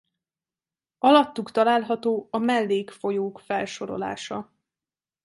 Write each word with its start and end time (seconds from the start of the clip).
Alattuk 0.99 1.51
található 1.51 2.27
a 2.31 2.37
mellékfolyók 2.37 3.39
felsorolása. 3.39 4.51